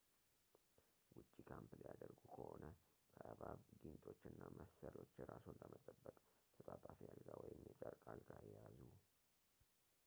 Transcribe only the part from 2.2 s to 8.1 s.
ከሆነ ከእባብ ጊንጦች እና መሰሎች ራስዎን ለመጠበቅ ተጣጣፊ አልጋ ወይም የጨርቅ